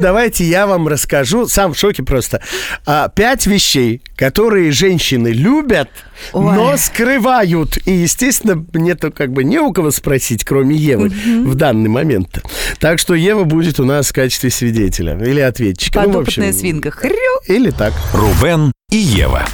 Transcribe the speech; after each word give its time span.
Давайте 0.00 0.44
я 0.44 0.68
вам 0.68 0.86
расскажу, 0.86 1.48
сам 1.48 1.74
в 1.74 1.76
шоке 1.76 2.04
просто, 2.04 2.40
а, 2.86 3.08
пять 3.08 3.48
вещей, 3.48 4.00
которые 4.14 4.70
женщины 4.70 5.26
любят, 5.26 5.88
Ой. 6.32 6.54
но 6.54 6.76
скрывают. 6.76 7.78
И, 7.84 7.90
естественно, 7.90 8.64
нету 8.74 9.10
как 9.10 9.32
бы 9.32 9.42
не 9.42 9.58
у 9.58 9.72
кого 9.72 9.90
спросить, 9.90 10.44
кроме 10.44 10.76
Евы 10.76 11.08
в 11.08 11.56
данный 11.56 11.88
момент. 11.88 12.40
Так 12.78 13.00
что 13.00 13.14
Ева 13.14 13.42
будет 13.42 13.80
у 13.80 13.84
нас 13.84 14.10
в 14.10 14.12
качестве 14.12 14.50
свидетеля 14.50 15.18
или 15.18 15.40
ответчика. 15.40 16.02
Ну, 16.02 16.04
в 16.04 16.12
Подопытная 16.12 16.50
общем, 16.50 16.60
свинка. 16.60 16.92
Хрю. 16.92 17.40
Или 17.48 17.70
так. 17.70 17.92
Рубен 18.14 18.70
и 18.92 18.98
Ева. 18.98 19.46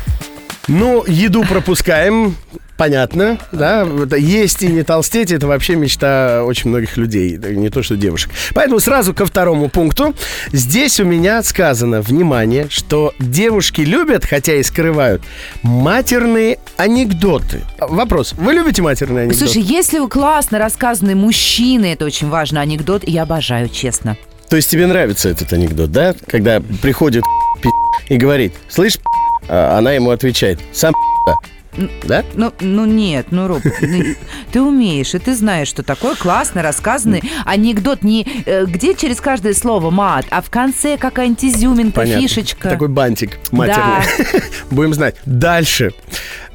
Ну, 0.68 1.06
еду 1.06 1.44
пропускаем. 1.44 2.36
Понятно, 2.76 3.38
да, 3.52 3.86
есть 4.16 4.62
и 4.62 4.66
не 4.66 4.82
толстеть, 4.82 5.30
это 5.30 5.46
вообще 5.46 5.76
мечта 5.76 6.42
очень 6.44 6.70
многих 6.70 6.96
людей, 6.96 7.38
не 7.38 7.70
то 7.70 7.82
что 7.84 7.96
девушек. 7.96 8.32
Поэтому 8.52 8.80
сразу 8.80 9.14
ко 9.14 9.26
второму 9.26 9.68
пункту. 9.68 10.14
Здесь 10.52 10.98
у 10.98 11.04
меня 11.04 11.42
сказано, 11.44 12.00
внимание, 12.00 12.66
что 12.70 13.14
девушки 13.20 13.82
любят, 13.82 14.24
хотя 14.24 14.54
и 14.54 14.62
скрывают, 14.62 15.22
матерные 15.62 16.58
анекдоты. 16.76 17.62
Вопрос, 17.78 18.34
вы 18.36 18.54
любите 18.54 18.82
матерные 18.82 19.24
анекдоты? 19.24 19.52
Слушай, 19.52 19.62
если 19.62 20.00
вы 20.00 20.08
классно 20.08 20.58
рассказанный 20.58 21.14
мужчина, 21.14 21.86
это 21.86 22.04
очень 22.04 22.28
важно, 22.28 22.60
анекдот, 22.60 23.06
я 23.06 23.22
обожаю, 23.22 23.68
честно. 23.68 24.16
То 24.48 24.56
есть 24.56 24.68
тебе 24.68 24.86
нравится 24.86 25.28
этот 25.28 25.52
анекдот, 25.52 25.92
да? 25.92 26.14
Когда 26.26 26.60
приходит 26.82 27.24
и 28.08 28.16
говорит, 28.16 28.52
слышь, 28.68 28.98
пи***», 28.98 29.02
а 29.48 29.78
она 29.78 29.92
ему 29.92 30.10
отвечает, 30.10 30.58
сам 30.72 30.92
да? 32.04 32.24
Ну, 32.34 32.52
ну 32.60 32.84
нет, 32.84 33.26
ну, 33.30 33.48
Роб, 33.48 33.62
ну, 33.80 34.04
ты 34.52 34.62
умеешь, 34.62 35.14
и 35.14 35.18
ты 35.18 35.34
знаешь, 35.34 35.68
что 35.68 35.82
такое 35.82 36.14
классно 36.14 36.62
рассказанный 36.62 37.22
анекдот 37.44 38.02
не 38.02 38.26
э, 38.46 38.64
где 38.66 38.94
через 38.94 39.20
каждое 39.20 39.54
слово 39.54 39.90
мат, 39.90 40.26
а 40.30 40.42
в 40.42 40.50
конце 40.50 40.96
какая-нибудь 40.96 41.44
изюминка, 41.44 42.00
Понятно. 42.00 42.20
фишечка. 42.20 42.68
Такой 42.68 42.88
бантик 42.88 43.38
матерный. 43.50 44.04
Будем 44.70 44.94
знать. 44.94 45.16
Дальше. 45.24 45.92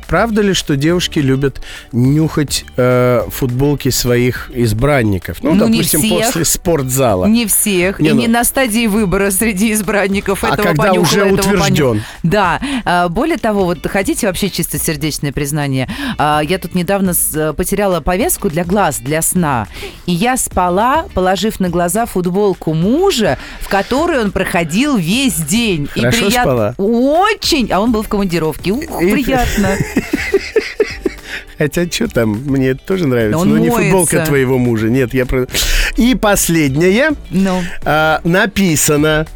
Правда 0.10 0.42
ли, 0.42 0.54
что 0.54 0.76
девушки 0.76 1.20
любят 1.20 1.62
нюхать 1.92 2.66
э, 2.78 3.22
футболки 3.30 3.90
своих 3.90 4.50
избранников? 4.54 5.38
Ну, 5.44 5.54
Ну, 5.54 5.68
допустим, 5.68 6.02
всех. 6.02 6.26
после 6.26 6.46
спортзала. 6.46 7.26
Не 7.28 7.46
всех, 7.46 8.00
Не, 8.00 8.10
и 8.10 8.14
ну- 8.14 8.20
не 8.22 8.28
на 8.28 8.44
стадии 8.44 8.88
выбора 8.88 9.30
среди 9.32 9.72
избранников 9.72 10.44
А 10.44 10.54
этого 10.54 10.68
когда 10.68 10.84
понюхала, 10.90 11.04
уже 11.04 11.20
этого 11.22 11.34
утвержден. 11.36 11.60
понюхала. 11.62 11.98
Да. 12.24 12.60
А, 12.86 13.08
Более 13.10 13.38
того, 13.38 13.66
вот 13.66 13.86
хотите 13.88 14.26
вообще 14.28 14.50
чистосердечное 14.50 15.32
признание? 15.32 15.88
А, 16.18 16.42
Я 16.42 16.58
тут 16.58 16.74
недавно 16.74 17.14
э, 17.36 17.54
потеряла 17.56 18.02
повязку 18.02 18.50
для 18.50 18.64
глаз, 18.64 19.00
для 19.00 19.22
сна. 19.22 19.68
И 20.08 20.12
я 20.12 20.38
спала, 20.38 21.06
положив 21.14 21.60
на 21.60 21.70
глаза 21.70 22.06
футболку 22.08 22.74
мужа, 22.74 23.38
в 23.62 23.70
которой 23.70 24.20
он 24.22 24.32
проходил 24.32 24.98
весь 24.98 25.36
день. 25.36 25.88
Хорошо 25.88 26.18
и 26.26 26.30
прият- 26.30 26.42
спала? 26.44 26.76
Очень. 26.78 27.72
А 27.72 27.80
он 27.80 27.92
был 27.92 28.02
в 28.02 28.08
командировке. 28.08 28.72
Ух, 28.72 29.02
И- 29.02 29.12
приятно. 29.12 29.70
Хотя, 31.58 31.86
что 31.92 32.08
там, 32.08 32.30
мне 32.46 32.70
это 32.70 32.82
тоже 32.86 33.06
нравится. 33.06 33.38
Он 33.38 33.50
Но 33.50 33.58
не 33.58 33.70
моется. 33.70 33.84
футболка 33.84 34.26
твоего 34.26 34.58
мужа. 34.58 34.88
Нет, 34.88 35.14
я 35.14 35.26
про... 35.26 35.46
И 35.98 36.16
последнее. 36.16 37.12
Ну, 37.30 37.62
А, 37.84 38.22
написано, 38.24 39.28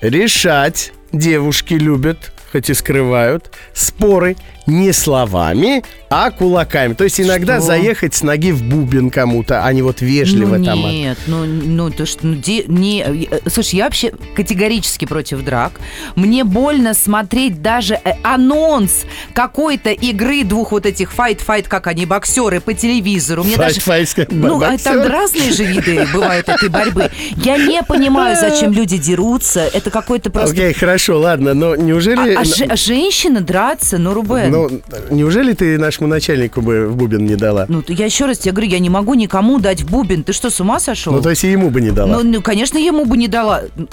решать 0.00 0.92
девушки 1.12 1.74
любят, 1.74 2.32
хоть 2.52 2.68
и 2.68 2.74
скрывают, 2.74 3.50
споры 3.72 4.36
не 4.66 4.92
словами, 4.92 5.82
а 6.08 6.30
кулаками. 6.30 6.94
То 6.94 7.04
есть 7.04 7.20
иногда 7.20 7.56
Что? 7.56 7.68
заехать 7.68 8.14
с 8.14 8.22
ноги 8.22 8.52
в 8.52 8.62
бубен 8.62 9.10
кому-то, 9.10 9.64
а 9.64 9.72
не 9.72 9.82
вот 9.82 10.00
вежливо 10.02 10.56
ну, 10.56 10.64
там. 10.64 10.78
Нет, 10.78 11.18
ну, 11.26 11.44
ну 11.44 11.90
то 11.90 12.06
что, 12.06 12.26
ну, 12.26 12.34
де- 12.36 12.64
не, 12.68 13.28
слушай, 13.48 13.76
я 13.76 13.84
вообще 13.84 14.12
категорически 14.36 15.04
против 15.04 15.42
драк. 15.44 15.72
Мне 16.14 16.44
больно 16.44 16.94
смотреть 16.94 17.60
даже 17.60 17.94
э, 17.94 18.12
анонс 18.22 19.04
какой-то 19.32 19.90
игры 19.90 20.44
двух 20.44 20.72
вот 20.72 20.86
этих 20.86 21.12
fight-fight, 21.12 21.66
как 21.66 21.86
они, 21.86 22.06
боксеры 22.06 22.60
по 22.60 22.74
телевизору. 22.74 23.42
Мне 23.42 23.56
Fight, 23.56 23.68
даже... 23.68 23.80
fight, 23.80 24.14
как 24.14 24.30
Ну, 24.30 24.56
а 24.56 24.70
боксер. 24.70 24.78
там 24.78 25.06
разные 25.10 25.50
же 25.50 25.64
виды 25.64 26.06
бывают 26.12 26.48
этой 26.48 26.68
борьбы. 26.68 27.10
Я 27.36 27.56
не 27.56 27.82
понимаю, 27.82 28.36
зачем 28.38 28.72
люди 28.72 28.98
дерутся. 28.98 29.60
Это 29.72 29.90
какой-то 29.90 30.30
просто... 30.30 30.54
Окей, 30.54 30.72
хорошо, 30.72 31.18
ладно, 31.18 31.54
но 31.54 31.74
неужели... 31.74 32.34
А, 32.34 32.41
а 32.42 32.44
же- 32.44 32.64
а 32.64 32.76
женщина 32.76 33.40
драться, 33.40 33.98
ну, 33.98 34.14
Рубен. 34.14 34.50
Ну, 34.50 34.70
неужели 35.10 35.52
ты 35.54 35.78
нашему 35.78 36.08
начальнику 36.08 36.60
бы 36.60 36.86
в 36.88 36.96
бубен 36.96 37.24
не 37.26 37.36
дала? 37.36 37.66
Ну, 37.68 37.82
я 37.88 38.04
еще 38.06 38.26
раз 38.26 38.38
тебе 38.38 38.52
говорю, 38.52 38.70
я 38.70 38.78
не 38.78 38.90
могу 38.90 39.14
никому 39.14 39.58
дать 39.58 39.82
в 39.82 39.90
бубен. 39.90 40.22
Ты 40.24 40.32
что, 40.32 40.50
с 40.50 40.60
ума 40.60 40.78
сошел? 40.80 41.12
Ну, 41.12 41.20
то 41.22 41.30
есть 41.30 41.44
и 41.44 41.50
ему 41.50 41.70
бы 41.70 41.80
не 41.80 41.90
дала. 41.90 42.18
Ну, 42.18 42.22
ну, 42.24 42.42
конечно, 42.42 42.78
ему 42.78 43.04
бы 43.04 43.16
не 43.16 43.28
дала. 43.28 43.62
Ну, 43.76 43.88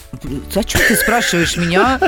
Зачем 0.53 0.81
ты 0.87 0.95
спрашиваешь 0.95 1.57
меня? 1.57 1.99